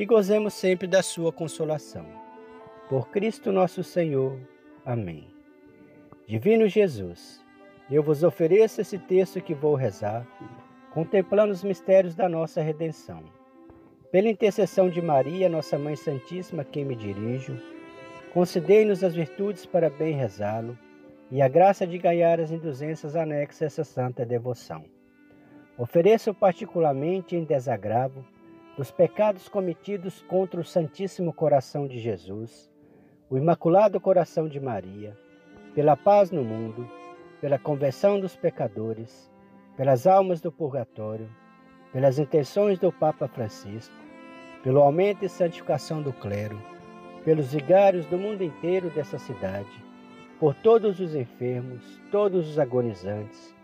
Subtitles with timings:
[0.00, 2.06] e gozemos sempre da sua consolação.
[2.88, 4.40] Por Cristo nosso Senhor.
[4.82, 5.28] Amém.
[6.26, 7.44] Divino Jesus,
[7.90, 10.26] eu vos ofereço esse texto que vou rezar
[10.94, 13.22] contemplando os mistérios da nossa redenção.
[14.10, 17.60] Pela intercessão de Maria, nossa Mãe Santíssima, quem me dirijo,
[18.32, 20.78] concedei-nos as virtudes para bem rezá-lo
[21.30, 24.82] e a graça de ganhar as indulgências anexas a essa santa devoção.
[25.76, 28.24] Ofereço particularmente em desagravo
[28.80, 32.72] dos pecados cometidos contra o Santíssimo Coração de Jesus,
[33.28, 35.14] o Imaculado Coração de Maria,
[35.74, 36.90] pela paz no mundo,
[37.42, 39.30] pela conversão dos pecadores,
[39.76, 41.28] pelas almas do purgatório,
[41.92, 43.94] pelas intenções do Papa Francisco,
[44.62, 46.58] pelo aumento e santificação do clero,
[47.22, 49.84] pelos vigários do mundo inteiro dessa cidade,
[50.38, 53.54] por todos os enfermos, todos os agonizantes,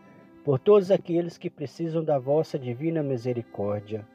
[0.44, 4.06] por todos aqueles que precisam da vossa divina misericórdia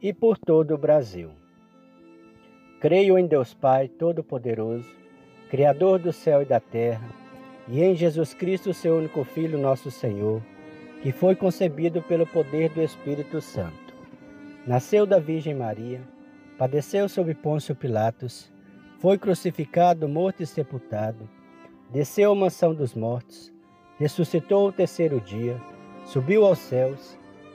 [0.00, 1.30] e por todo o Brasil.
[2.80, 4.90] Creio em Deus Pai Todo-Poderoso,
[5.50, 7.08] Criador do céu e da terra,
[7.68, 10.42] e em Jesus Cristo, seu único Filho, nosso Senhor
[11.02, 13.94] que foi concebido pelo poder do Espírito Santo.
[14.66, 16.00] Nasceu da Virgem Maria,
[16.58, 18.52] padeceu sob Pôncio Pilatos,
[18.98, 21.28] foi crucificado, morto e sepultado,
[21.92, 23.52] desceu à mansão dos mortos,
[23.98, 25.60] ressuscitou o terceiro dia,
[26.06, 27.16] subiu aos céus,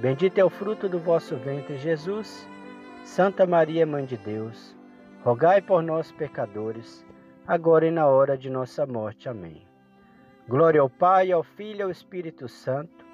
[0.00, 2.48] bendito é o fruto do vosso ventre, Jesus.
[3.04, 4.76] Santa Maria, Mãe de Deus,
[5.22, 7.04] rogai por nós, pecadores,
[7.46, 9.28] agora e na hora de nossa morte.
[9.28, 9.66] Amém.
[10.46, 13.04] Glória ao Pai, ao Filho e ao Espírito Santo,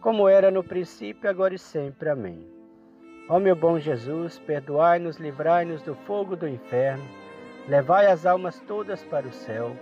[0.00, 2.08] como era no princípio, agora e sempre.
[2.08, 2.46] Amém.
[3.28, 7.04] Ó meu bom Jesus, perdoai-nos, livrai-nos do fogo do inferno,
[7.68, 9.76] levai as almas todas para o céu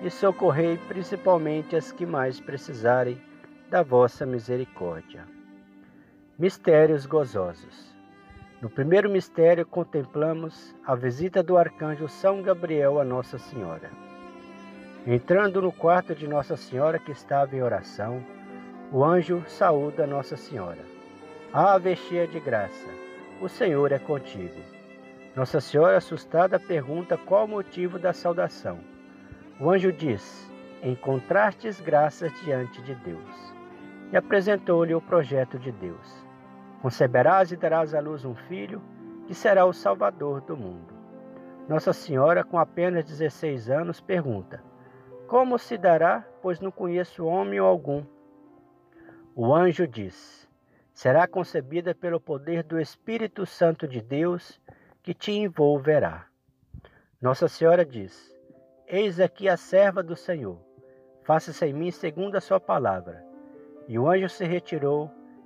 [0.00, 3.20] e socorrei principalmente as que mais precisarem
[3.68, 5.35] da vossa misericórdia.
[6.38, 7.96] Mistérios gozosos.
[8.60, 13.90] No primeiro mistério, contemplamos a visita do arcanjo São Gabriel a Nossa Senhora.
[15.06, 18.22] Entrando no quarto de Nossa Senhora, que estava em oração,
[18.92, 20.84] o anjo saúda Nossa Senhora.
[21.54, 22.86] Ave cheia de graça,
[23.40, 24.60] o Senhor é contigo.
[25.34, 28.78] Nossa Senhora, assustada, pergunta qual o motivo da saudação.
[29.58, 30.52] O anjo diz:
[30.82, 33.54] Encontrastes graças diante de Deus.
[34.12, 36.25] E apresentou-lhe o projeto de Deus.
[36.82, 38.82] Conceberás e darás à luz um filho,
[39.26, 40.94] que será o Salvador do mundo.
[41.68, 44.62] Nossa Senhora, com apenas 16 anos, pergunta:
[45.26, 48.04] Como se dará, pois não conheço homem algum?
[49.34, 50.46] O anjo diz:
[50.96, 54.58] será concebida pelo poder do Espírito Santo de Deus
[55.02, 56.26] que te envolverá.
[57.20, 58.34] Nossa Senhora diz:
[58.86, 60.58] Eis aqui a serva do Senhor,
[61.22, 63.22] faça-se em mim segundo a sua palavra.
[63.86, 65.10] E o anjo se retirou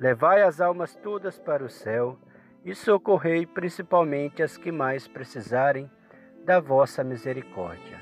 [0.00, 2.18] levai as almas todas para o céu
[2.64, 5.88] e socorrei principalmente as que mais precisarem
[6.44, 8.00] da vossa misericórdia.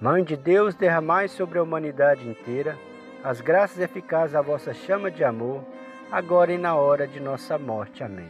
[0.00, 2.78] Mãe de Deus, derramai sobre a humanidade inteira
[3.24, 5.64] as graças eficazes da vossa chama de amor,
[6.10, 8.02] agora e na hora de nossa morte.
[8.02, 8.28] Amém.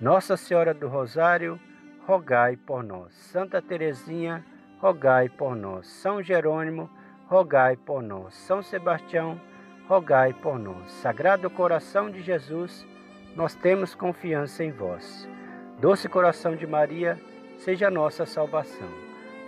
[0.00, 1.58] Nossa Senhora do Rosário,
[2.06, 3.12] rogai por nós.
[3.14, 4.44] Santa Teresinha,
[4.80, 5.88] rogai por nós.
[5.88, 6.88] São Jerônimo,
[7.26, 8.34] rogai por nós.
[8.34, 9.51] São Sebastião, rogai
[10.40, 10.90] por nós.
[10.92, 12.86] Sagrado coração de Jesus,
[13.36, 15.28] nós temos confiança em vós.
[15.78, 17.20] Doce coração de Maria,
[17.58, 18.88] seja a nossa salvação.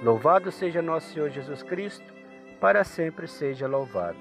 [0.03, 2.13] Louvado seja nosso Senhor Jesus Cristo,
[2.61, 4.19] para sempre seja louvado.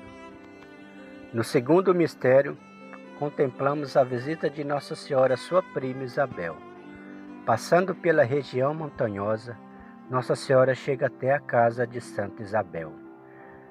[1.34, 2.58] No segundo mistério,
[3.18, 6.56] contemplamos a visita de Nossa Senhora, sua prima Isabel.
[7.46, 9.58] Passando pela região montanhosa,
[10.10, 12.94] Nossa Senhora chega até a casa de Santa Isabel.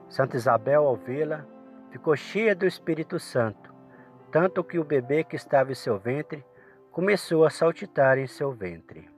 [0.09, 1.47] Santa Isabel, ao vê-la,
[1.93, 3.73] ficou cheia do Espírito Santo,
[4.31, 6.45] tanto que o bebê que estava em seu ventre
[6.91, 9.09] começou a saltitar em seu ventre.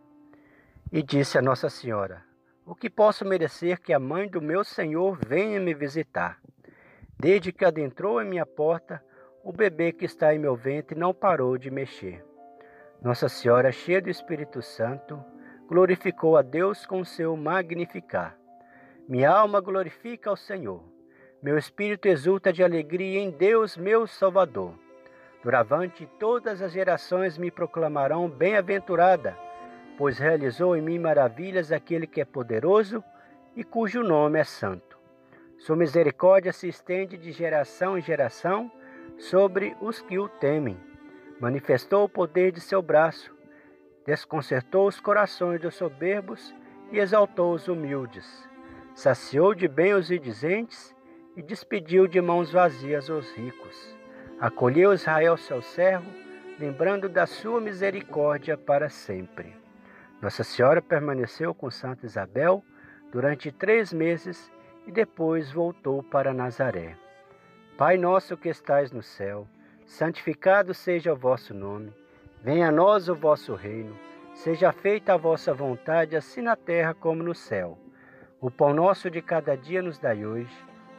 [0.92, 2.22] E disse a Nossa Senhora:
[2.66, 6.40] o que posso merecer que a mãe do meu Senhor venha me visitar?
[7.18, 9.04] Desde que adentrou em minha porta,
[9.44, 12.24] o bebê que está em meu ventre não parou de mexer.
[13.02, 15.22] Nossa Senhora, cheia do Espírito Santo,
[15.68, 18.36] glorificou a Deus com seu magnificar.
[19.06, 20.93] Minha alma glorifica ao Senhor.
[21.44, 24.74] Meu espírito exulta de alegria em Deus, meu Salvador.
[25.44, 29.38] Duravante todas as gerações me proclamarão bem-aventurada
[29.96, 33.02] pois realizou em mim maravilhas aquele que é poderoso
[33.56, 34.98] e cujo nome é santo.
[35.58, 38.70] Sua misericórdia se estende de geração em geração
[39.18, 40.76] sobre os que o temem.
[41.40, 43.34] Manifestou o poder de seu braço,
[44.04, 46.54] desconcertou os corações dos soberbos
[46.90, 48.48] e exaltou os humildes.
[48.94, 50.93] Saciou de bem os indizentes
[51.36, 53.96] e despediu de mãos vazias os ricos.
[54.40, 56.10] Acolheu Israel, seu servo,
[56.58, 59.54] lembrando da sua misericórdia para sempre.
[60.20, 62.64] Nossa Senhora permaneceu com Santa Isabel
[63.10, 64.50] durante três meses
[64.86, 66.96] e depois voltou para Nazaré.
[67.76, 69.46] Pai nosso que estais no céu,
[69.86, 71.92] santificado seja o vosso nome.
[72.42, 73.96] Venha a nós o vosso reino.
[74.34, 77.78] Seja feita a vossa vontade, assim na terra como no céu.
[78.40, 80.73] O pão nosso de cada dia nos dai hoje.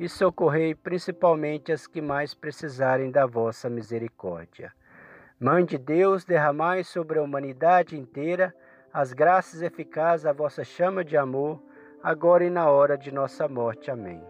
[0.00, 4.72] e socorrei principalmente as que mais precisarem da vossa misericórdia.
[5.38, 8.54] Mãe de Deus, derramai sobre a humanidade inteira
[8.92, 11.62] as graças eficazes da vossa chama de amor,
[12.02, 13.90] agora e na hora de nossa morte.
[13.90, 14.24] Amém.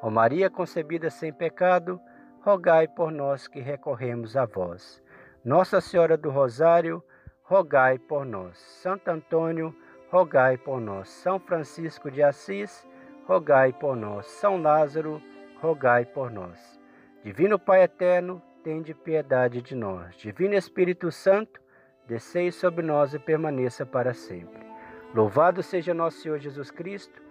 [0.00, 2.00] Ó Maria concebida sem pecado,
[2.40, 5.02] rogai por nós que recorremos a vós.
[5.44, 7.04] Nossa Senhora do Rosário,
[7.42, 8.58] rogai por nós.
[8.58, 9.76] Santo Antônio,
[10.10, 11.10] rogai por nós.
[11.10, 12.88] São Francisco de Assis,
[13.30, 14.26] rogai por nós.
[14.26, 15.22] São Lázaro,
[15.60, 16.80] rogai por nós.
[17.22, 20.16] Divino Pai eterno, tende piedade de nós.
[20.16, 21.60] Divino Espírito Santo,
[22.08, 24.66] descei sobre nós e permaneça para sempre.
[25.14, 27.22] Louvado seja nosso Senhor Jesus Cristo,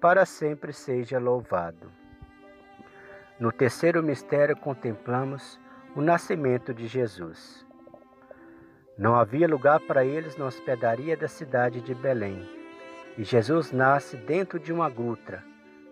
[0.00, 1.90] para sempre seja louvado.
[3.40, 5.58] No terceiro mistério contemplamos
[5.96, 7.66] o nascimento de Jesus.
[8.96, 12.57] Não havia lugar para eles na hospedaria da cidade de Belém.
[13.18, 15.42] E Jesus nasce dentro de uma gruta,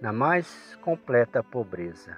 [0.00, 2.16] na mais completa pobreza.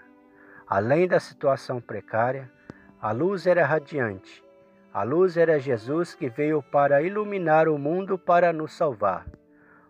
[0.69, 2.53] Além da situação precária,
[3.01, 4.45] a luz era radiante.
[4.93, 9.25] A luz era Jesus que veio para iluminar o mundo para nos salvar.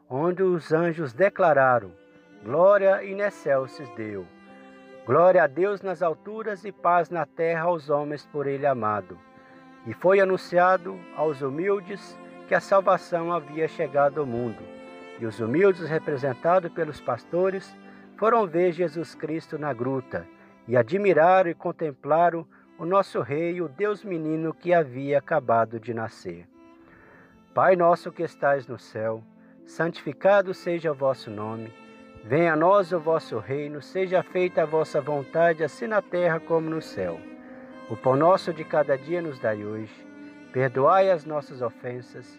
[0.08, 1.90] Onde os anjos declararam:
[2.44, 4.24] Glória in excelsis Deo.
[5.04, 9.18] Glória a Deus nas alturas e paz na terra aos homens por ele amado.
[9.84, 14.77] E foi anunciado aos humildes que a salvação havia chegado ao mundo.
[15.20, 17.76] E os humildes, representados pelos pastores,
[18.16, 20.26] foram ver Jesus Cristo na gruta
[20.66, 22.46] e admiraram e contemplaram
[22.78, 26.46] o nosso Rei, o Deus menino que havia acabado de nascer.
[27.52, 29.22] Pai nosso que estais no céu,
[29.66, 31.72] santificado seja o vosso nome.
[32.24, 36.70] Venha a nós o vosso reino, seja feita a vossa vontade, assim na terra como
[36.70, 37.18] no céu.
[37.90, 39.92] O pão nosso de cada dia nos dai hoje.
[40.52, 42.38] Perdoai as nossas ofensas,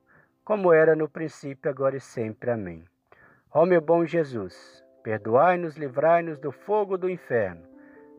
[0.51, 2.51] como era no princípio, agora e sempre.
[2.51, 2.83] Amém.
[3.53, 7.61] Ó meu bom Jesus, perdoai-nos, livrai-nos do fogo do inferno,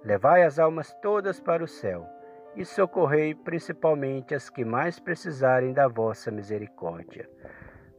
[0.03, 2.09] levai as almas todas para o céu
[2.57, 7.29] e socorrei principalmente as que mais precisarem da vossa misericórdia.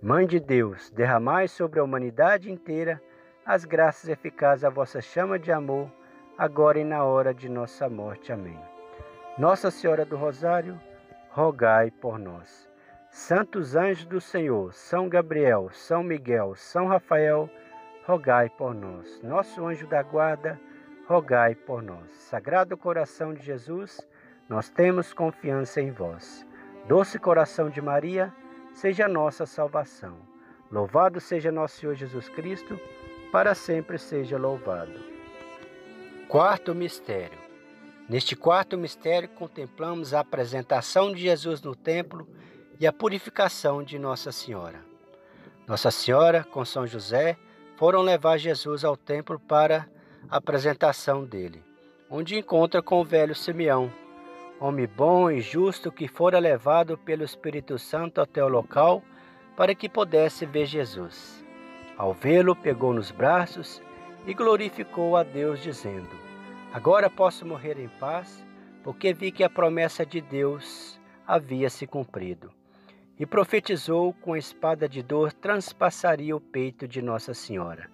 [0.01, 2.99] Mãe de Deus, derramai sobre a humanidade inteira
[3.45, 5.91] as graças eficazes à vossa chama de amor,
[6.35, 8.33] agora e na hora de nossa morte.
[8.33, 8.59] Amém.
[9.37, 10.81] Nossa Senhora do Rosário,
[11.29, 12.72] rogai por nós.
[13.13, 17.47] Santos anjos do Senhor, São Gabriel, São Miguel, São Rafael,
[18.07, 19.21] rogai por nós.
[19.21, 20.59] Nosso anjo da guarda,
[21.07, 22.09] rogai por nós.
[22.11, 24.01] Sagrado coração de Jesus,
[24.49, 26.43] nós temos confiança em vós.
[26.87, 28.33] Doce coração de Maria,
[28.73, 30.17] seja nossa salvação.
[30.71, 32.79] Louvado seja nosso Senhor Jesus Cristo,
[33.31, 34.99] para sempre seja louvado.
[36.27, 37.37] Quarto mistério.
[38.09, 42.27] Neste quarto mistério contemplamos a apresentação de Jesus no templo
[42.83, 44.83] e a purificação de Nossa Senhora.
[45.65, 47.37] Nossa Senhora, com São José,
[47.77, 49.87] foram levar Jesus ao templo para
[50.29, 51.63] a apresentação dele,
[52.09, 53.89] onde encontra com o velho Simeão,
[54.59, 59.01] homem bom e justo que fora levado pelo Espírito Santo até o local
[59.55, 61.41] para que pudesse ver Jesus.
[61.97, 63.81] Ao vê-lo, pegou nos braços
[64.27, 66.09] e glorificou a Deus, dizendo:
[66.73, 68.45] Agora posso morrer em paz,
[68.83, 72.51] porque vi que a promessa de Deus havia se cumprido.
[73.19, 77.89] E profetizou com a espada de dor transpassaria o peito de Nossa Senhora.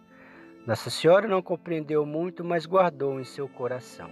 [0.65, 4.10] Nossa Senhora não compreendeu muito, mas guardou em seu coração.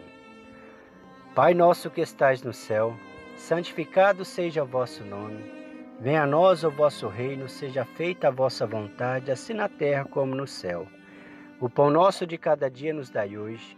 [1.33, 2.95] Pai nosso que estais no céu,
[3.35, 5.43] santificado seja o vosso nome.
[5.99, 10.35] Venha a nós o vosso reino, seja feita a vossa vontade, assim na terra como
[10.35, 10.87] no céu.
[11.59, 13.77] O pão nosso de cada dia nos dai hoje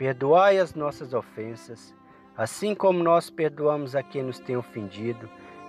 [0.00, 1.94] Perdoai as nossas ofensas,
[2.34, 5.28] assim como nós perdoamos a quem nos tem ofendido,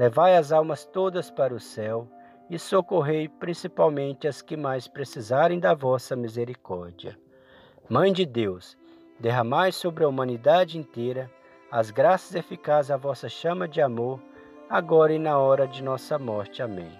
[0.00, 2.08] levai as almas todas para o céu
[2.48, 7.18] e socorrei principalmente as que mais precisarem da vossa misericórdia.
[7.86, 8.78] Mãe de Deus,
[9.18, 11.30] derramai sobre a humanidade inteira
[11.70, 14.18] as graças eficazes à vossa chama de amor,
[14.70, 16.62] agora e na hora de nossa morte.
[16.62, 16.98] Amém.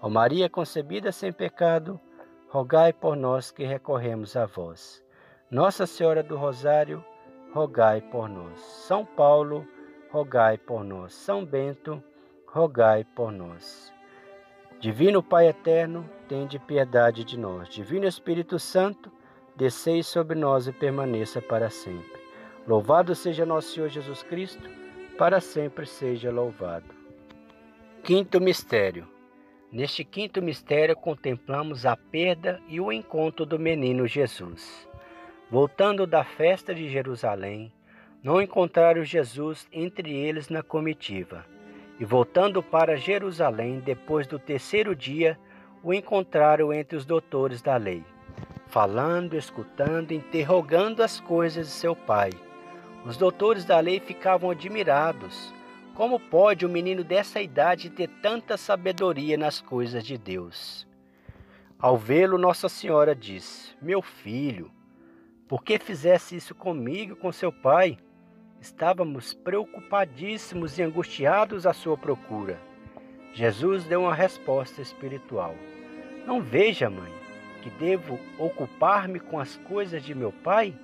[0.00, 2.00] Ó Maria concebida sem pecado,
[2.48, 5.04] rogai por nós que recorremos a vós.
[5.50, 7.04] Nossa Senhora do Rosário,
[7.52, 8.58] rogai por nós.
[8.60, 9.68] São Paulo,
[10.10, 11.12] rogai por nós.
[11.12, 12.02] São Bento,
[12.52, 13.92] rogai por nós.
[14.80, 17.68] Divino Pai eterno, tende piedade de nós.
[17.68, 19.10] Divino Espírito Santo,
[19.56, 22.20] descei sobre nós e permaneça para sempre.
[22.66, 24.68] Louvado seja nosso Senhor Jesus Cristo,
[25.16, 26.94] para sempre seja louvado.
[28.02, 29.06] Quinto mistério
[29.72, 34.88] Neste quinto mistério, contemplamos a perda e o encontro do menino Jesus.
[35.48, 37.72] Voltando da festa de Jerusalém,
[38.20, 41.46] não encontraram Jesus entre eles na comitiva.
[42.00, 45.38] E voltando para Jerusalém, depois do terceiro dia,
[45.82, 48.02] o encontraram entre os doutores da lei,
[48.68, 52.30] falando, escutando, interrogando as coisas de seu pai.
[53.04, 55.52] Os doutores da lei ficavam admirados
[55.94, 60.86] Como pode um menino dessa idade ter tanta sabedoria nas coisas de Deus?
[61.78, 64.70] Ao vê-lo, Nossa Senhora diz: Meu filho,
[65.46, 67.98] por que fizesse isso comigo, com seu pai?
[68.60, 72.60] Estávamos preocupadíssimos e angustiados à sua procura.
[73.32, 75.54] Jesus deu uma resposta espiritual.
[76.26, 77.10] Não veja, mãe,
[77.62, 80.74] que devo ocupar-me com as coisas de meu pai?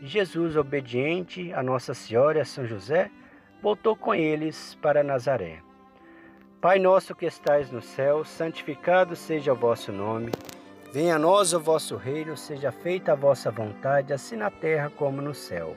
[0.00, 3.08] E Jesus, obediente a Nossa Senhora e a São José,
[3.62, 5.62] voltou com eles para Nazaré.
[6.60, 10.32] Pai nosso que estais no céu, santificado seja o vosso nome.
[10.92, 15.22] Venha a nós o vosso reino, seja feita a vossa vontade, assim na terra como
[15.22, 15.76] no céu.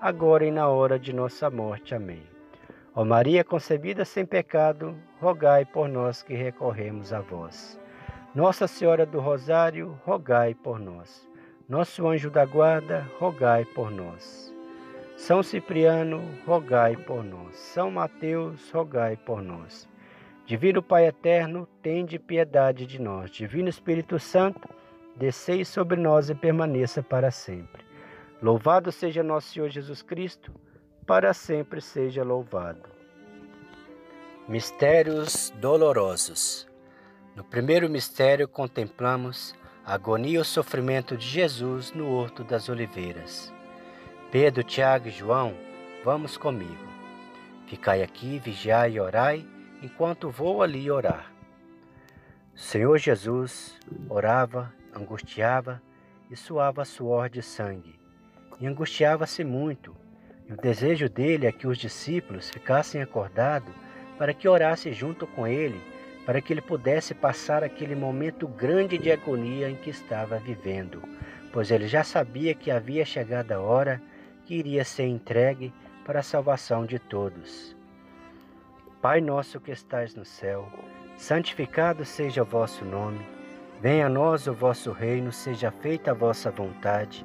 [0.00, 1.94] agora e na hora de nossa morte.
[1.94, 2.22] Amém.
[2.94, 7.78] Ó Maria concebida sem pecado, rogai por nós que recorremos a vós.
[8.34, 11.28] Nossa Senhora do Rosário, rogai por nós.
[11.68, 14.54] Nosso anjo da guarda, rogai por nós.
[15.16, 17.56] São Cipriano, rogai por nós.
[17.56, 19.88] São Mateus, rogai por nós.
[20.46, 23.30] Divino Pai eterno, tende piedade de nós.
[23.30, 24.68] Divino Espírito Santo,
[25.16, 27.87] descei sobre nós e permaneça para sempre.
[28.40, 30.52] Louvado seja nosso Senhor Jesus Cristo,
[31.04, 32.88] para sempre seja louvado.
[34.46, 36.68] Mistérios dolorosos.
[37.34, 43.52] No primeiro mistério contemplamos a agonia e o sofrimento de Jesus no Horto das Oliveiras.
[44.30, 45.54] Pedro, Tiago e João,
[46.04, 46.86] vamos comigo.
[47.66, 49.44] Ficai aqui, vigiai e orai,
[49.82, 51.32] enquanto vou ali orar.
[52.54, 55.82] Senhor Jesus orava, angustiava
[56.30, 57.97] e suava suor de sangue,
[58.60, 59.94] e angustiava-se muito.
[60.48, 63.72] E o desejo dele é que os discípulos ficassem acordados
[64.16, 65.80] para que orasse junto com ele,
[66.26, 71.02] para que ele pudesse passar aquele momento grande de agonia em que estava vivendo,
[71.52, 74.02] pois ele já sabia que havia chegado a hora
[74.44, 75.72] que iria ser entregue
[76.04, 77.76] para a salvação de todos.
[79.00, 80.68] Pai nosso que estais no céu,
[81.16, 83.24] santificado seja o vosso nome.
[83.80, 87.24] Venha a nós o vosso reino, seja feita a vossa vontade,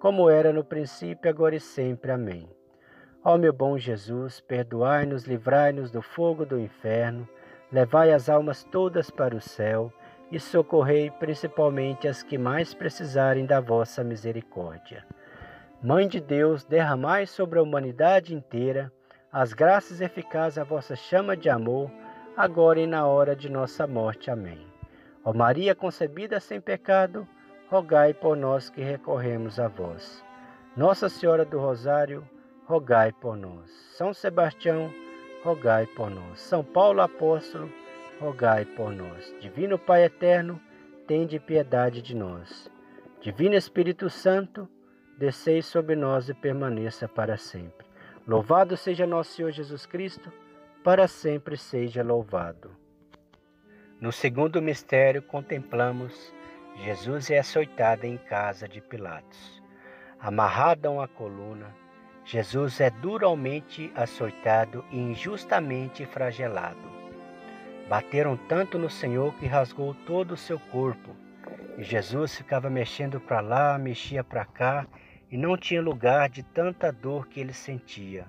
[0.00, 2.10] como era no princípio, agora e sempre.
[2.10, 2.48] Amém.
[3.22, 7.28] Ó meu bom Jesus, perdoai-nos, livrai-nos do fogo do inferno
[7.72, 9.92] Levai as almas todas para o céu
[10.30, 15.06] e socorrei principalmente as que mais precisarem da vossa misericórdia.
[15.80, 18.92] Mãe de Deus, derramai sobre a humanidade inteira
[19.32, 21.88] as graças eficazes à vossa chama de amor,
[22.36, 24.28] agora e na hora de nossa morte.
[24.28, 24.66] Amém.
[25.24, 27.28] Ó Maria concebida sem pecado,
[27.70, 30.24] rogai por nós que recorremos a vós.
[30.76, 32.28] Nossa Senhora do Rosário,
[32.66, 33.70] rogai por nós.
[33.96, 34.92] São Sebastião,
[35.44, 36.40] rogai por nós.
[36.40, 37.70] São Paulo apóstolo,
[38.18, 39.32] rogai por nós.
[39.40, 40.60] Divino Pai eterno,
[41.06, 42.68] tende piedade de nós.
[43.20, 44.68] Divino Espírito Santo,
[45.16, 47.86] descei sobre nós e permaneça para sempre.
[48.26, 50.32] Louvado seja nosso Senhor Jesus Cristo,
[50.82, 52.72] para sempre seja louvado.
[54.00, 56.34] No segundo mistério contemplamos
[56.82, 59.62] Jesus é açoitado em casa de Pilatos.
[60.18, 61.74] Amarrado a uma coluna,
[62.24, 66.90] Jesus é duramente açoitado e injustamente fragelado.
[67.86, 71.14] Bateram tanto no Senhor que rasgou todo o seu corpo.
[71.76, 74.86] E Jesus ficava mexendo para lá, mexia para cá
[75.30, 78.24] e não tinha lugar de tanta dor que ele sentia.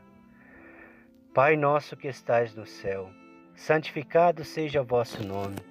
[1.34, 3.10] Pai nosso que estais no céu,
[3.56, 5.71] santificado seja o vosso nome.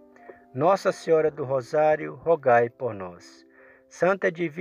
[0.53, 3.45] Nossa Senhora do Rosário, rogai por nós.
[3.87, 4.51] Santa de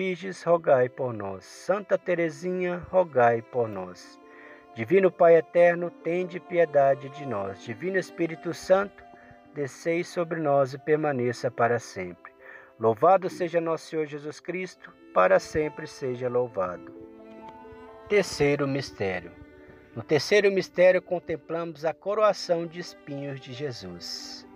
[0.45, 1.45] rogai por nós.
[1.45, 4.21] Santa Teresinha, rogai por nós.
[4.75, 7.65] Divino Pai eterno, tende piedade de nós.
[7.65, 9.03] Divino Espírito Santo,
[9.53, 12.33] descei sobre nós e permaneça para sempre.
[12.79, 16.95] Louvado seja nosso Senhor Jesus Cristo, para sempre seja louvado.
[18.09, 19.33] Terceiro mistério
[19.95, 24.47] no terceiro mistério, contemplamos a coroação de espinhos de Jesus.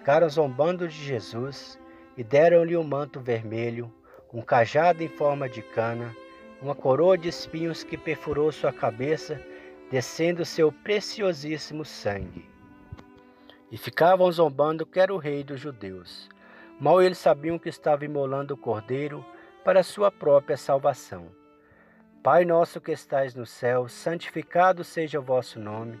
[0.00, 1.78] Ficaram zombando de Jesus
[2.16, 3.92] e deram-lhe um manto vermelho,
[4.32, 6.16] um cajado em forma de cana,
[6.62, 9.38] uma coroa de espinhos que perfurou sua cabeça,
[9.90, 12.48] descendo seu preciosíssimo sangue.
[13.70, 16.30] E ficavam zombando que era o rei dos judeus.
[16.80, 19.22] Mal eles sabiam que estava imolando o cordeiro
[19.62, 21.28] para sua própria salvação.
[22.22, 26.00] Pai nosso que estais no céu, santificado seja o vosso nome.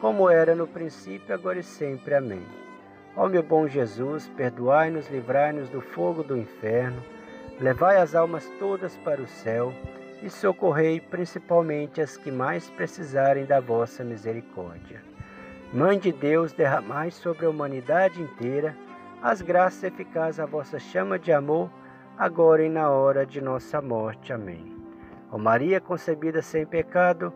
[0.00, 2.14] como era no princípio, agora e sempre.
[2.14, 2.44] Amém.
[3.16, 7.02] Ó meu bom Jesus, perdoai-nos, livrai-nos do fogo do inferno,
[7.60, 9.74] levai as almas todas para o céu
[10.22, 15.02] e socorrei principalmente as que mais precisarem da vossa misericórdia.
[15.72, 18.76] Mãe de Deus, derramai sobre a humanidade inteira
[19.22, 21.70] as graças eficazes à vossa chama de amor,
[22.16, 24.32] agora e na hora de nossa morte.
[24.32, 24.74] Amém.
[25.30, 27.30] Ó Maria concebida sem pecado,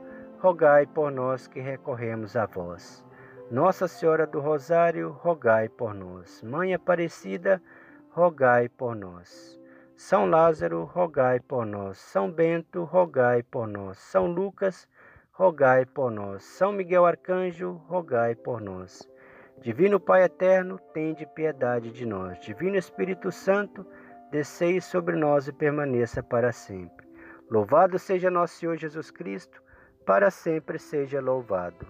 [0.44, 3.02] rogai por nós que recorremos a vós.
[3.50, 6.42] Nossa Senhora do Rosário, rogai por nós.
[6.42, 7.62] Mãe Aparecida,
[8.10, 9.58] rogai por nós.
[9.96, 11.96] São Lázaro, rogai por nós.
[11.96, 13.96] São Bento, rogai por nós.
[13.96, 14.86] São Lucas,
[15.32, 16.44] rogai por nós.
[16.44, 19.08] São Miguel Arcanjo, rogai por nós.
[19.62, 22.38] Divino Pai eterno, tende piedade de nós.
[22.40, 23.86] Divino Espírito Santo,
[24.30, 27.08] descei sobre nós e permaneça para sempre.
[27.50, 29.63] Louvado seja nosso Senhor Jesus Cristo,
[30.04, 31.86] para sempre seja louvado.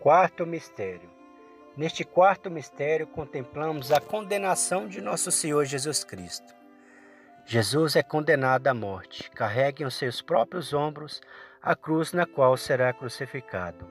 [0.00, 1.10] Quarto mistério.
[1.76, 6.54] Neste quarto mistério contemplamos a condenação de nosso Senhor Jesus Cristo.
[7.44, 9.30] Jesus é condenado à morte.
[9.30, 11.20] Carregue em seus próprios ombros
[11.62, 13.86] a cruz na qual será crucificado.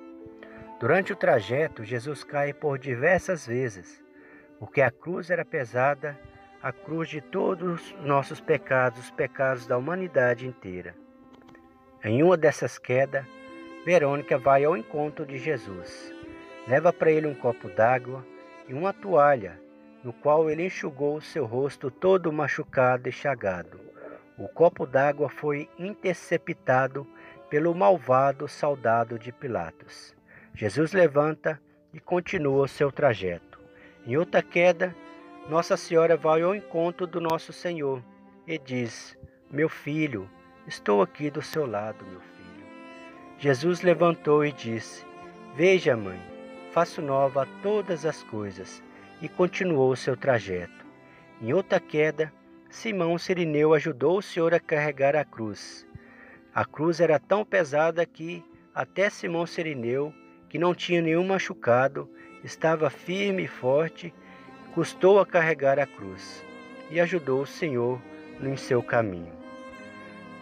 [0.80, 4.04] Durante o trajeto, Jesus cai por diversas vezes,
[4.60, 6.20] porque a cruz era pesada,
[6.62, 10.96] a cruz de todos os nossos pecados, os pecados da humanidade inteira.
[12.04, 13.26] Em uma dessas quedas,
[13.84, 16.14] Verônica vai ao encontro de Jesus.
[16.68, 18.24] Leva para ele um copo d'água
[18.68, 19.60] e uma toalha,
[20.04, 23.80] no qual ele enxugou seu rosto todo machucado e chagado.
[24.38, 27.08] O copo d'água foi interceptado
[27.50, 30.16] pelo malvado soldado de Pilatos.
[30.54, 31.60] Jesus levanta
[31.92, 33.60] e continua o seu trajeto.
[34.06, 34.96] Em outra queda,
[35.50, 38.04] Nossa Senhora vai ao encontro do nosso Senhor
[38.46, 39.18] e diz:
[39.50, 40.30] Meu filho,
[40.68, 42.68] estou aqui do seu lado, meu filho.
[43.40, 45.06] Jesus levantou e disse:
[45.56, 46.20] Veja, mãe,
[46.74, 48.84] faço nova todas as coisas,
[49.22, 50.86] e continuou seu trajeto.
[51.42, 52.34] Em outra queda,
[52.70, 55.88] Simão Sirineu ajudou o Senhor a carregar a cruz.
[56.54, 58.44] A cruz era tão pesada que
[58.76, 60.14] até Simão Sirineu,
[60.50, 62.10] que não tinha nenhum machucado,
[62.44, 64.14] estava firme e forte,
[64.74, 66.44] custou a carregar a cruz
[66.92, 68.02] e ajudou o Senhor
[68.42, 69.47] em seu caminho.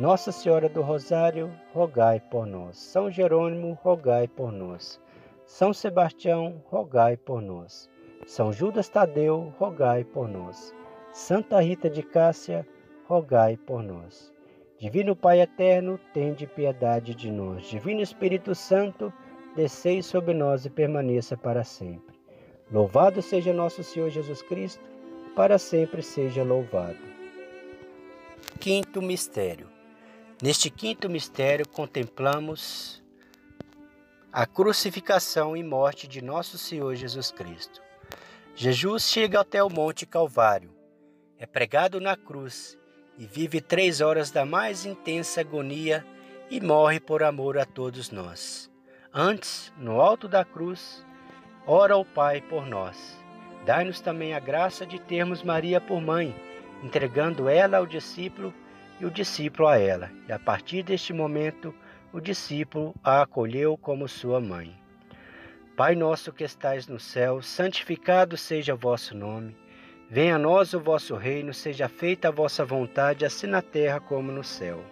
[0.00, 2.78] Nossa Senhora do Rosário, rogai por nós.
[2.78, 4.98] São Jerônimo, rogai por nós.
[5.44, 7.86] São Sebastião, rogai por nós.
[8.24, 10.74] São Judas Tadeu, rogai por nós.
[11.12, 12.66] Santa Rita de Cássia,
[13.06, 14.32] rogai por nós.
[14.78, 17.66] Divino Pai eterno, tende piedade de nós.
[17.66, 19.12] Divino Espírito Santo,
[19.54, 22.18] descei sobre nós e permaneça para sempre.
[22.72, 24.82] Louvado seja nosso Senhor Jesus Cristo,
[25.36, 26.96] para sempre seja louvado.
[28.58, 29.79] Quinto mistério.
[30.42, 33.02] Neste quinto mistério contemplamos
[34.32, 37.82] a crucificação e morte de nosso Senhor Jesus Cristo.
[38.54, 40.74] Jesus chega até o Monte Calvário,
[41.38, 42.78] é pregado na cruz
[43.18, 46.06] e vive três horas da mais intensa agonia
[46.50, 48.70] e morre por amor a todos nós.
[49.12, 51.04] Antes, no alto da cruz,
[51.66, 53.22] ora ao Pai por nós.
[53.66, 56.34] Dai-nos também a graça de termos Maria por mãe,
[56.82, 58.54] entregando ela ao discípulo
[59.00, 60.10] e o discípulo a ela.
[60.28, 61.74] E a partir deste momento,
[62.12, 64.78] o discípulo a acolheu como sua mãe.
[65.76, 69.56] Pai nosso que estais no céu, santificado seja o vosso nome.
[70.10, 74.30] Venha a nós o vosso reino, seja feita a vossa vontade, assim na terra como
[74.30, 74.84] no céu.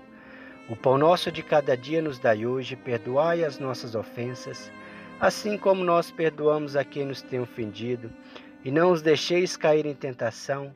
[0.69, 4.71] O pão nosso de cada dia nos dai hoje, perdoai as nossas ofensas,
[5.21, 8.11] assim como nós perdoamos a quem nos tem ofendido,
[8.65, 10.73] e não os deixeis cair em tentação,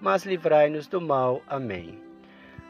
[0.00, 1.42] mas livrai-nos do mal.
[1.46, 2.05] Amém.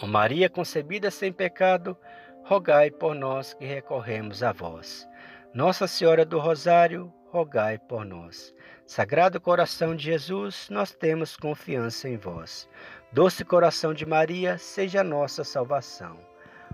[0.00, 1.96] Ó Maria concebida sem pecado,
[2.44, 5.08] rogai por nós que recorremos a vós.
[5.52, 8.54] Nossa Senhora do Rosário, rogai por nós.
[8.86, 12.68] Sagrado coração de Jesus, nós temos confiança em vós.
[13.12, 16.18] Doce coração de Maria, seja nossa salvação.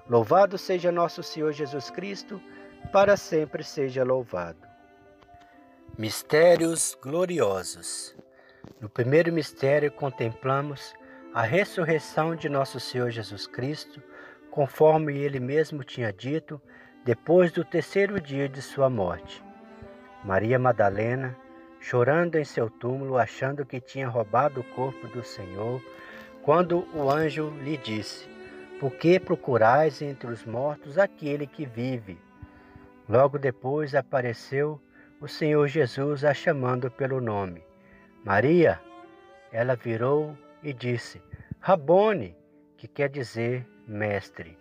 [0.08, 2.40] Louvado seja nosso Senhor Jesus Cristo,
[2.92, 4.58] para sempre seja louvado.
[5.96, 8.14] Mistérios gloriosos.
[8.80, 10.94] No primeiro mistério, contemplamos
[11.35, 14.01] a ressurreição de nosso Senhor Jesus Cristo,
[14.53, 16.62] conforme ele mesmo tinha dito,
[17.05, 19.43] depois do terceiro dia de sua morte.
[20.22, 21.37] Maria Madalena,
[21.80, 25.82] chorando em seu túmulo, achando que tinha roubado o corpo do Senhor,
[26.45, 28.28] quando o anjo lhe disse:
[28.78, 32.16] Por que procurais entre os mortos aquele que vive?
[33.09, 34.80] Logo depois apareceu
[35.20, 37.66] o Senhor Jesus a chamando pelo nome.
[38.24, 38.80] Maria,
[39.51, 41.22] ela virou e disse:
[41.60, 42.34] Rabone,
[42.76, 44.58] que quer dizer mestre.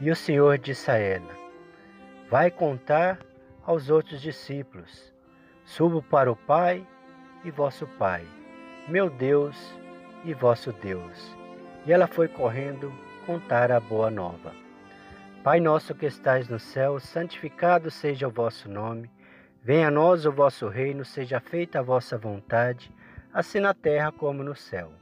[0.00, 1.32] E o Senhor disse a ela:
[2.28, 3.20] Vai contar
[3.64, 5.12] aos outros discípulos:
[5.64, 6.86] Subo para o Pai
[7.44, 8.26] e vosso Pai,
[8.88, 9.56] meu Deus
[10.24, 11.36] e vosso Deus.
[11.86, 12.92] E ela foi correndo
[13.26, 14.52] contar a boa nova.
[15.42, 19.10] Pai nosso que estais no céu, santificado seja o vosso nome.
[19.60, 22.92] Venha a nós o vosso reino, seja feita a vossa vontade,
[23.32, 25.01] assim na terra como no céu.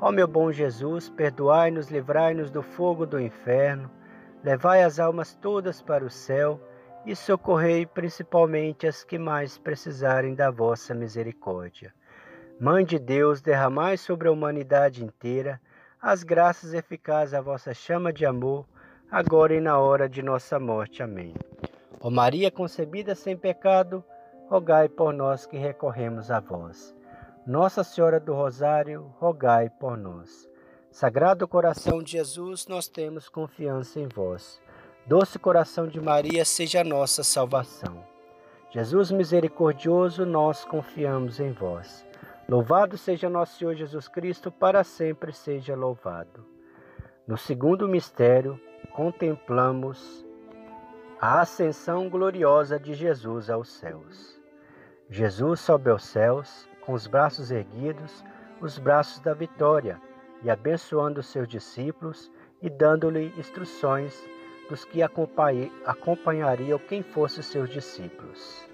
[0.00, 3.90] Ó meu bom Jesus, perdoai-nos, livrai-nos do fogo do inferno,
[4.42, 6.60] levai as almas todas para o céu
[7.06, 11.94] e socorrei principalmente as que mais precisarem da vossa misericórdia.
[12.60, 15.60] Mãe de Deus, derramai sobre a humanidade inteira
[16.04, 18.66] as graças eficazes à vossa chama de amor,
[19.10, 21.02] agora e na hora de nossa morte.
[21.02, 21.32] Amém.
[21.98, 24.04] Ó Maria concebida sem pecado,
[24.50, 26.93] rogai por nós que recorremos a vós.
[27.46, 30.48] Nossa Senhora do Rosário, rogai por nós.
[30.90, 34.62] Sagrado coração de Jesus, nós temos confiança em vós.
[35.06, 38.02] Doce coração de Maria, seja a nossa salvação.
[38.70, 42.02] Jesus misericordioso, nós confiamos em vós.
[42.48, 46.46] Louvado seja nosso Senhor Jesus Cristo, para sempre seja louvado.
[47.26, 48.58] No segundo mistério,
[48.94, 50.24] contemplamos
[51.20, 54.40] a ascensão gloriosa de Jesus aos céus.
[55.10, 58.24] Jesus sobe aos céus, com os braços erguidos,
[58.60, 60.00] os braços da vitória,
[60.42, 62.30] e abençoando seus discípulos
[62.60, 64.14] e dando-lhe instruções
[64.68, 68.68] dos que acompanhariam quem fosse seus discípulos.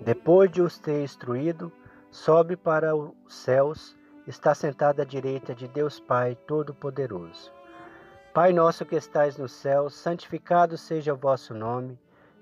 [0.00, 1.72] Depois de os ter instruído,
[2.10, 7.52] sobe para os céus, está sentado à direita de Deus Pai Todo-Poderoso.
[8.32, 11.98] Pai nosso que estais no céu, santificado seja o vosso nome.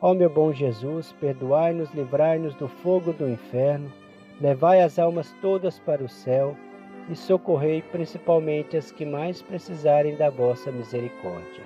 [0.00, 3.92] Ó meu bom Jesus, perdoai-nos, livrai-nos do fogo do inferno,
[4.40, 6.56] levai as almas todas para o céu
[7.10, 11.64] e socorrei principalmente as que mais precisarem da vossa misericórdia.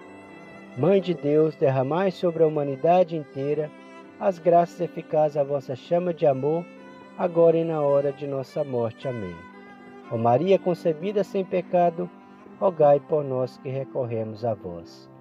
[0.79, 3.71] Mãe de Deus, derramai sobre a humanidade inteira
[4.19, 6.65] as graças eficazes à vossa chama de amor,
[7.19, 9.09] agora e na hora de nossa morte.
[9.09, 9.35] Amém.
[10.11, 12.09] Ó Maria concebida sem pecado,
[12.61, 15.12] rogai por nós que recorremos a vós.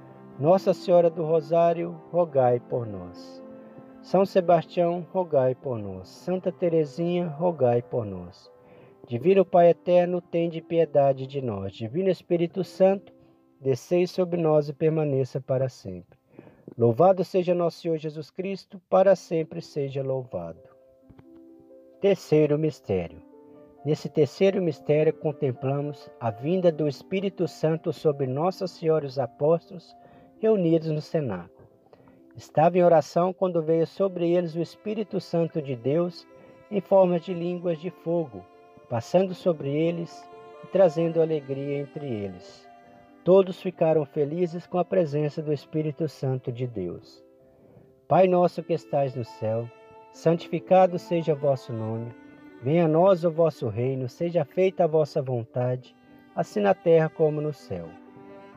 [0.42, 3.44] Nossa Senhora do Rosário, rogai por nós.
[4.02, 6.10] São Sebastião, rogai por nós.
[6.10, 8.52] Santa Teresinha, rogai por nós.
[9.08, 11.74] Divino Pai eterno, tende piedade de nós.
[11.74, 13.14] Divino Espírito Santo,
[13.60, 16.18] descei sobre nós e permaneça para sempre.
[16.76, 20.58] Louvado seja nosso Senhor Jesus Cristo, para sempre seja louvado.
[22.00, 23.22] Terceiro mistério.
[23.86, 29.96] Nesse terceiro mistério contemplamos a vinda do Espírito Santo sobre Nossa Senhora os apóstolos
[30.42, 31.68] reunidos no cenáculo.
[32.36, 36.28] Estava em oração quando veio sobre eles o Espírito Santo de Deus
[36.72, 38.44] em forma de línguas de fogo,
[38.90, 40.28] passando sobre eles
[40.64, 42.68] e trazendo alegria entre eles.
[43.24, 47.24] Todos ficaram felizes com a presença do Espírito Santo de Deus.
[48.08, 49.70] Pai nosso que estais no céu,
[50.12, 52.12] santificado seja o vosso nome.
[52.64, 55.96] Venha a nós o vosso reino, seja feita a vossa vontade,
[56.36, 57.88] assim na terra como no céu.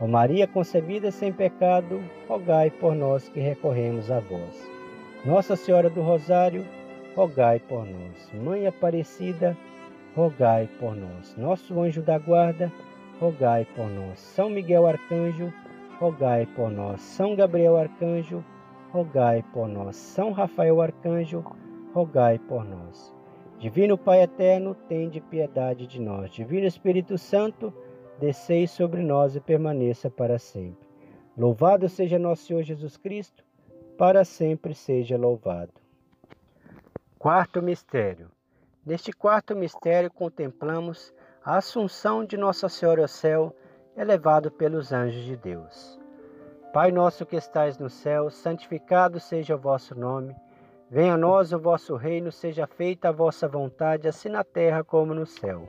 [0.00, 4.70] Ó Maria concebida sem pecado, rogai por nós que recorremos a vós.
[5.26, 6.66] Nossa Senhora do Rosário,
[7.14, 8.32] rogai por nós.
[8.32, 9.54] Mãe Aparecida,
[10.16, 11.36] rogai por nós.
[11.36, 12.72] Nosso anjo da guarda,
[13.20, 14.18] rogai por nós.
[14.18, 15.52] São Miguel Arcanjo,
[15.98, 17.02] rogai por nós.
[17.02, 18.42] São Gabriel Arcanjo,
[18.90, 19.96] rogai por nós.
[19.96, 21.44] São Rafael Arcanjo,
[21.92, 23.14] rogai por nós.
[23.58, 26.30] Divino Pai eterno, tende piedade de nós.
[26.30, 27.70] Divino Espírito Santo,
[28.20, 30.86] descei sobre nós e permaneça para sempre.
[31.36, 33.42] Louvado seja nosso Senhor Jesus Cristo,
[33.96, 35.72] para sempre seja louvado.
[37.18, 38.30] Quarto mistério.
[38.84, 43.56] Neste quarto mistério contemplamos a assunção de Nossa Senhora ao céu,
[43.96, 45.98] elevado pelos anjos de Deus.
[46.74, 50.36] Pai nosso que estais no céu, santificado seja o vosso nome.
[50.90, 55.14] Venha a nós o vosso reino, seja feita a vossa vontade, assim na terra como
[55.14, 55.68] no céu.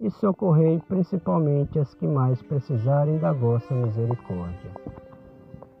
[0.00, 4.70] e socorrei principalmente as que mais precisarem da vossa misericórdia.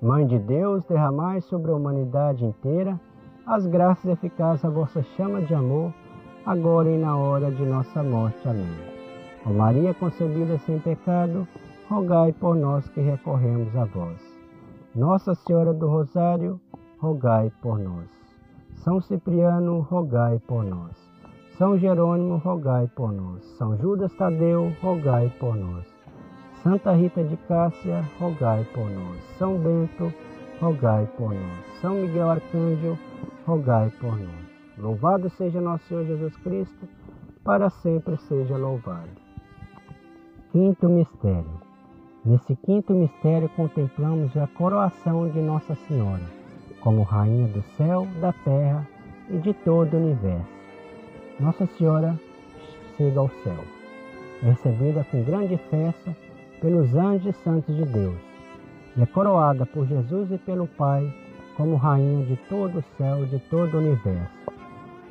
[0.00, 2.98] Mãe de Deus, derramai sobre a humanidade inteira
[3.46, 5.92] as graças eficazes da vossa chama de amor,
[6.46, 8.48] agora e na hora de nossa morte.
[8.48, 8.68] Amém.
[9.44, 11.48] Ó Maria concebida sem pecado,
[11.88, 14.20] rogai por nós que recorremos a vós.
[14.94, 16.60] Nossa Senhora do Rosário,
[16.98, 18.08] rogai por nós.
[18.84, 21.09] São Cipriano, rogai por nós.
[21.60, 23.44] São Jerônimo, rogai por nós.
[23.58, 25.86] São Judas Tadeu, rogai por nós.
[26.62, 29.22] Santa Rita de Cássia, rogai por nós.
[29.36, 30.10] São Bento,
[30.58, 31.80] rogai por nós.
[31.82, 32.98] São Miguel Arcanjo,
[33.46, 34.78] rogai por nós.
[34.78, 36.88] Louvado seja nosso Senhor Jesus Cristo,
[37.44, 39.10] para sempre seja louvado.
[40.52, 41.60] Quinto mistério.
[42.24, 46.24] Nesse quinto mistério contemplamos a coroação de Nossa Senhora,
[46.80, 48.88] como Rainha do céu, da terra
[49.28, 50.59] e de todo o universo.
[51.40, 52.18] Nossa Senhora
[52.96, 53.64] chega ao céu,
[54.42, 56.14] recebida com grande festa
[56.60, 58.18] pelos anjos santos de Deus,
[58.96, 61.12] e é coroada por Jesus e pelo Pai
[61.56, 64.40] como Rainha de todo o céu, de todo o universo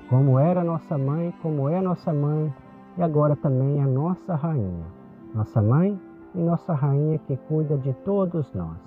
[0.10, 2.52] como era nossa mãe, como é nossa mãe
[2.98, 4.88] e agora também a nossa rainha.
[5.36, 6.00] Nossa mãe
[6.34, 8.78] e nossa rainha que cuida de todos nós.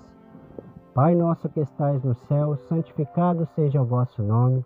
[0.93, 4.65] Pai nosso que estais no céu, santificado seja o vosso nome.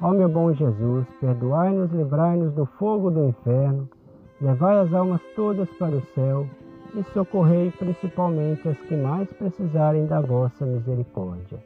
[0.00, 3.88] Ó meu bom Jesus, perdoai-nos, livrai-nos do fogo do inferno,
[4.40, 6.46] levai as almas todas para o céu
[6.94, 11.58] e socorrei principalmente as que mais precisarem da vossa misericórdia.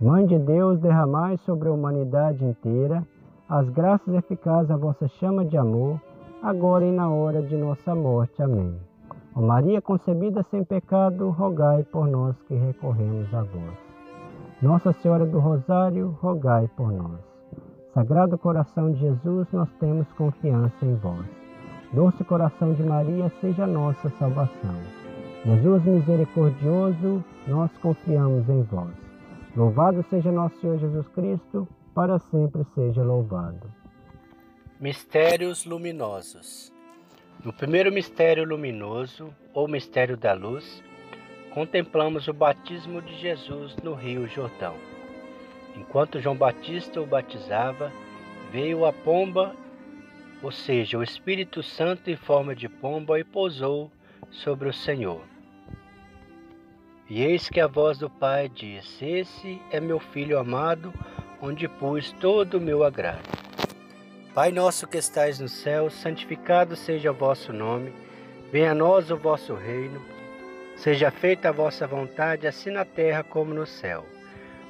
[0.00, 3.04] Mãe de Deus, derramai sobre a humanidade inteira
[3.48, 5.98] as graças eficazes da vossa chama de amor,
[6.42, 8.42] agora e na hora de nossa morte.
[8.42, 8.78] Amém.
[9.34, 13.78] Ó Maria concebida sem pecado, rogai por nós que recorremos a vós.
[14.60, 17.27] Nossa Senhora do Rosário, rogai por nós.
[17.98, 21.26] Sagrado coração de Jesus, nós temos confiança em vós.
[21.92, 24.76] Doce coração de Maria, seja nossa salvação.
[25.44, 28.94] Jesus misericordioso, nós confiamos em vós.
[29.56, 33.68] Louvado seja nosso Senhor Jesus Cristo, para sempre seja louvado.
[34.78, 36.72] Mistérios luminosos.
[37.44, 40.84] No primeiro mistério luminoso, ou mistério da luz,
[41.52, 44.76] contemplamos o batismo de Jesus no Rio Jordão.
[45.78, 47.92] Enquanto João Batista o batizava,
[48.50, 49.54] veio a pomba,
[50.42, 53.90] ou seja, o Espírito Santo em forma de pomba, e pousou
[54.28, 55.22] sobre o Senhor.
[57.08, 60.92] E eis que a voz do Pai diz: Esse é meu filho amado,
[61.40, 63.22] onde pus todo o meu agrado.
[64.34, 67.92] Pai nosso que estais no céu, santificado seja o vosso nome.
[68.50, 70.02] Venha a nós o vosso reino.
[70.76, 74.04] Seja feita a vossa vontade, assim na terra como no céu.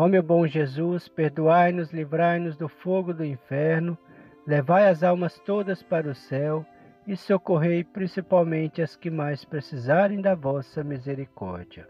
[0.00, 3.98] Ó meu bom Jesus, perdoai-nos, livrai-nos do fogo do inferno,
[4.46, 6.64] levai as almas todas para o céu
[7.04, 11.88] e socorrei principalmente as que mais precisarem da vossa misericórdia.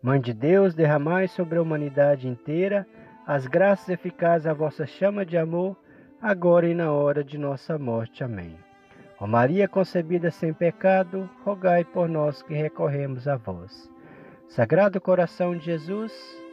[0.00, 2.86] Mãe de Deus, derramai sobre a humanidade inteira
[3.26, 5.76] as graças eficazes à vossa chama de amor,
[6.22, 8.22] agora e na hora de nossa morte.
[8.22, 8.56] Amém.
[9.18, 13.90] Ó Maria concebida sem pecado, rogai por nós que recorremos a vós.
[14.46, 16.43] Sagrado coração de Jesus,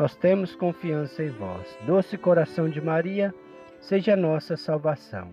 [0.00, 1.78] nós temos confiança em vós.
[1.86, 3.34] Doce coração de Maria,
[3.82, 5.30] seja nossa salvação.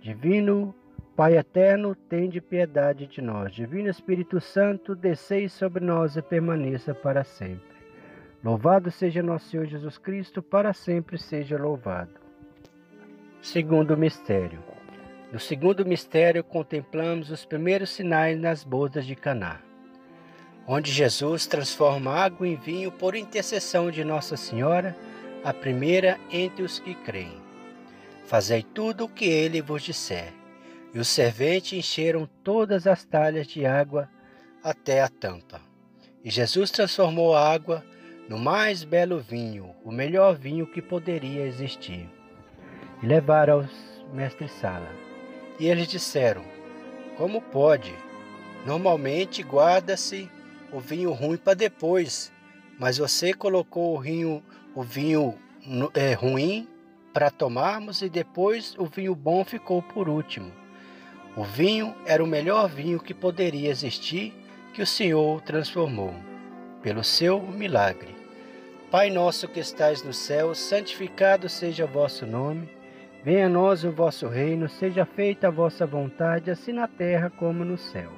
[0.00, 0.72] Divino
[1.16, 3.52] Pai eterno, tende piedade de nós.
[3.52, 7.76] Divino Espírito Santo, descei sobre nós e permaneça para sempre.
[8.44, 12.20] Louvado seja nosso Senhor Jesus Cristo, para sempre seja louvado.
[13.42, 14.60] Segundo mistério.
[15.32, 19.58] No segundo mistério, contemplamos os primeiros sinais nas bodas de Caná,
[20.70, 24.94] onde Jesus transforma água em vinho por intercessão de Nossa Senhora,
[25.42, 27.40] a primeira entre os que creem.
[28.26, 30.30] Fazei tudo o que ele vos disser.
[30.92, 34.10] E os serventes encheram todas as talhas de água
[34.62, 35.60] até a tampa.
[36.22, 37.82] E Jesus transformou a água
[38.28, 42.06] no mais belo vinho, o melhor vinho que poderia existir.
[43.02, 43.70] E levaram aos
[44.12, 44.90] mestres-sala.
[45.58, 46.44] E eles disseram:
[47.16, 47.94] Como pode?
[48.66, 50.28] Normalmente guarda-se
[50.72, 52.32] o vinho ruim para depois,
[52.78, 54.42] mas você colocou o vinho,
[54.74, 55.34] o vinho
[55.94, 56.68] é, ruim
[57.12, 60.52] para tomarmos e depois o vinho bom ficou por último.
[61.36, 64.34] O vinho era o melhor vinho que poderia existir,
[64.72, 66.14] que o Senhor transformou,
[66.82, 68.16] pelo seu milagre.
[68.90, 72.68] Pai nosso que estais no céu, santificado seja o vosso nome.
[73.22, 77.64] Venha a nós o vosso reino, seja feita a vossa vontade, assim na terra como
[77.64, 78.17] no céu.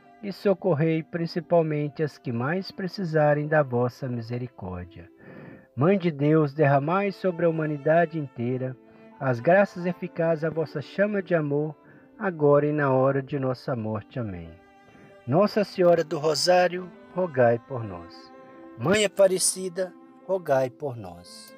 [0.23, 5.09] e socorrei principalmente as que mais precisarem da vossa misericórdia.
[5.75, 8.75] Mãe de Deus, derramai sobre a humanidade inteira
[9.21, 11.75] as graças eficazes à vossa chama de amor,
[12.17, 14.19] agora e na hora de nossa morte.
[14.19, 14.49] Amém.
[15.27, 18.33] Nossa Senhora do Rosário, rogai por nós.
[18.79, 19.93] Mãe Aparecida,
[20.25, 21.55] rogai por nós.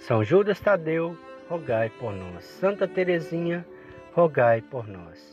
[0.00, 1.16] São Judas Tadeu,
[1.48, 2.44] rogai por nós.
[2.44, 3.66] Santa Teresinha,
[4.12, 5.31] rogai por nós.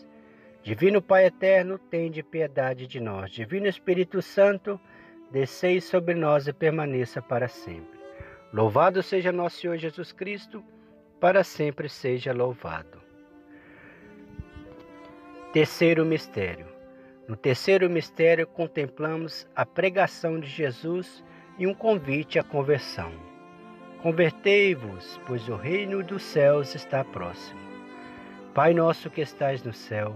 [0.61, 3.31] Divino Pai eterno, tende piedade de nós.
[3.31, 4.79] Divino Espírito Santo,
[5.31, 7.99] descei sobre nós e permaneça para sempre.
[8.51, 10.63] Louvado seja nosso Senhor Jesus Cristo,
[11.19, 12.99] para sempre seja louvado.
[15.53, 16.67] Terceiro mistério.
[17.27, 21.23] No terceiro mistério contemplamos a pregação de Jesus
[21.57, 23.11] e um convite à conversão.
[24.01, 27.59] Convertei-vos, pois o reino dos céus está próximo.
[28.53, 30.15] Pai nosso que estais no céu,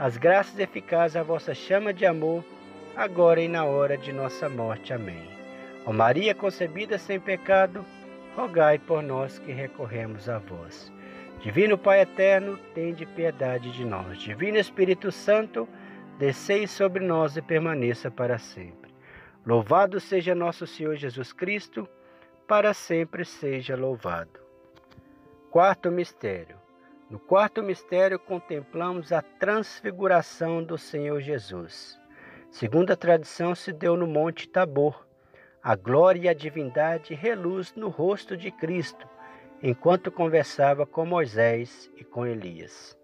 [0.00, 2.42] as graças eficazes à vossa chama de amor,
[2.96, 4.94] agora e na hora de nossa morte.
[4.94, 5.28] Amém.
[5.84, 7.84] Ó Maria concebida sem pecado,
[8.34, 10.90] rogai por nós que recorremos a vós.
[11.42, 14.18] Divino Pai eterno, tende piedade de nós.
[14.18, 15.68] Divino Espírito Santo,
[16.18, 18.94] descei sobre nós e permaneça para sempre.
[19.44, 21.86] Louvado seja nosso Senhor Jesus Cristo,
[22.48, 24.40] para sempre seja louvado.
[25.50, 26.59] Quarto mistério.
[27.10, 31.98] No quarto mistério contemplamos a transfiguração do Senhor Jesus.
[32.52, 35.04] Segundo a tradição, se deu no Monte Tabor.
[35.60, 39.08] A glória e a divindade reluz no rosto de Cristo
[39.60, 42.96] enquanto conversava com Moisés e com Elias.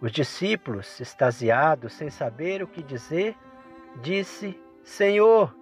[0.00, 3.36] Os discípulos, extasiados, sem saber o que dizer,
[4.02, 5.54] disse: Senhor,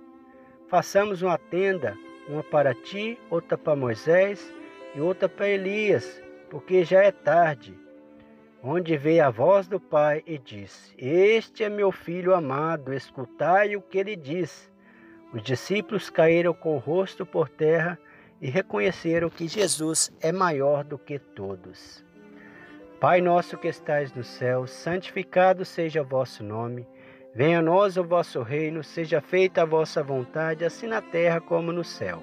[0.69, 1.95] façamos uma tenda,
[2.27, 4.43] uma para ti, outra para Moisés
[4.95, 6.24] e outra para Elias,
[6.55, 7.77] porque já é tarde.
[8.63, 13.83] Onde veio a voz do Pai e disse: Este é meu filho amado, escutai o
[13.83, 14.73] que ele diz.
[15.33, 17.99] Os discípulos caíram com o rosto por terra
[18.41, 22.05] e reconheceram que Jesus é maior do que todos.
[23.01, 26.87] Pai nosso que estais no céu, santificado seja o vosso nome.
[27.35, 31.73] Venha a nós o vosso reino, seja feita a vossa vontade, assim na terra como
[31.73, 32.23] no céu.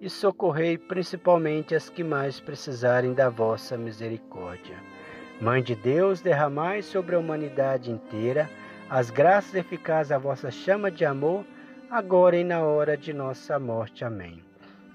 [0.00, 4.76] e socorrei principalmente as que mais precisarem da vossa misericórdia.
[5.40, 8.48] Mãe de Deus, derramai sobre a humanidade inteira
[8.88, 11.44] as graças eficazes da vossa chama de amor,
[11.90, 14.04] agora e na hora de nossa morte.
[14.04, 14.44] Amém.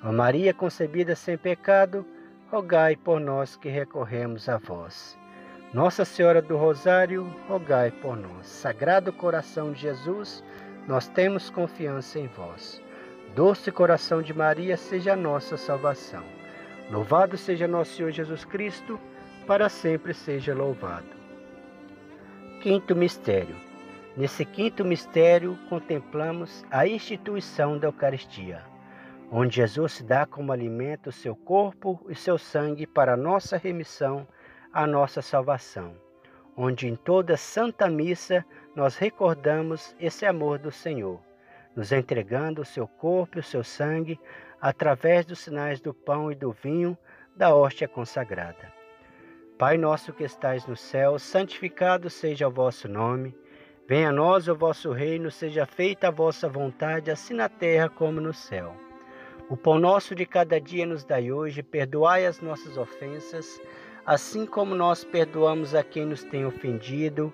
[0.01, 2.05] Ó Maria concebida sem pecado,
[2.49, 5.17] rogai por nós que recorremos a vós.
[5.73, 8.47] Nossa Senhora do Rosário, rogai por nós.
[8.47, 10.41] Sagrado coração de Jesus,
[10.87, 12.81] nós temos confiança em vós.
[13.35, 16.23] Doce coração de Maria, seja a nossa salvação.
[16.89, 18.99] Louvado seja nosso Senhor Jesus Cristo,
[19.47, 21.07] para sempre seja louvado.
[22.61, 23.55] Quinto mistério.
[24.17, 28.63] Nesse quinto mistério, contemplamos a instituição da Eucaristia,
[29.31, 33.55] onde Jesus se dá como alimento o seu corpo e seu sangue para a nossa
[33.55, 34.27] remissão
[34.73, 35.93] a nossa salvação,
[36.55, 38.45] onde em toda Santa Missa
[38.75, 41.19] nós recordamos esse amor do Senhor,
[41.75, 44.19] nos entregando o seu corpo e o seu sangue
[44.61, 46.97] através dos sinais do pão e do vinho
[47.35, 48.71] da hóstia consagrada.
[49.57, 53.35] Pai nosso que estais no céu, santificado seja o vosso nome.
[53.87, 58.19] Venha a nós o vosso reino, seja feita a vossa vontade, assim na terra como
[58.19, 58.75] no céu.
[59.49, 63.61] O pão nosso de cada dia nos dai hoje, perdoai as nossas ofensas,
[64.05, 67.33] assim como nós perdoamos a quem nos tem ofendido,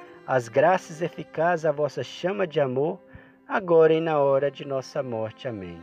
[0.25, 2.99] as graças eficazes à vossa chama de amor,
[3.47, 5.47] agora e na hora de nossa morte.
[5.47, 5.81] Amém.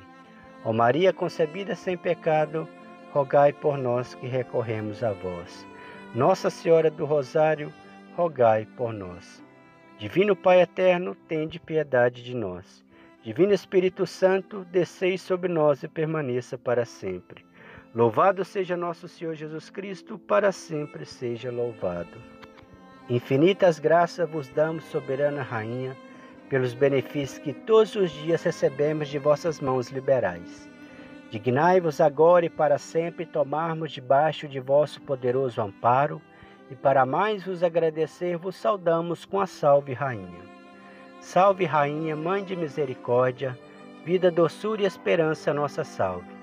[0.65, 2.69] Ó Maria concebida sem pecado,
[3.13, 5.67] rogai por nós que recorremos a vós.
[6.15, 7.73] Nossa Senhora do Rosário,
[8.17, 9.43] rogai por nós.
[9.99, 12.85] Divino Pai eterno, tende piedade de nós.
[13.23, 17.45] Divino Espírito Santo, descei sobre nós e permaneça para sempre.
[17.95, 22.38] Louvado seja nosso Senhor Jesus Cristo, para sempre seja louvado.
[23.09, 25.97] Infinitas graças vos damos, soberana Rainha
[26.49, 30.69] pelos benefícios que todos os dias recebemos de vossas mãos liberais.
[31.31, 36.21] Dignai-vos agora e para sempre tomarmos debaixo de vosso poderoso amparo,
[36.71, 40.43] e para mais vos agradecer, vos saudamos com a Salve Rainha.
[41.21, 43.59] Salve Rainha, Mãe de Misericórdia,
[44.05, 46.37] vida, doçura e esperança, nossa salve.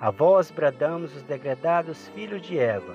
[0.00, 2.94] A vós bradamos os degredados filhos de Eva,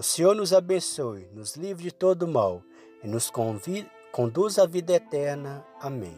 [0.00, 2.62] O Senhor nos abençoe, nos livre de todo mal
[3.04, 5.62] e nos convide conduz à vida eterna.
[5.78, 6.16] Amém.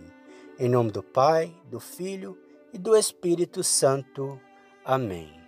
[0.56, 2.38] Em nome do Pai, do Filho
[2.72, 4.40] e do Espírito Santo.
[4.84, 5.41] Amém.